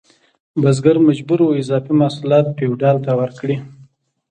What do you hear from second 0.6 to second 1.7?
بزګر مجبور و